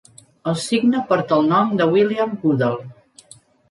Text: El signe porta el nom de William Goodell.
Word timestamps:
El 0.51 0.57
signe 0.63 1.03
porta 1.13 1.39
el 1.43 1.47
nom 1.53 1.79
de 1.83 1.91
William 1.95 2.37
Goodell. 2.43 2.85